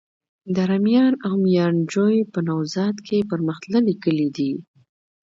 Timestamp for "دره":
0.55-0.77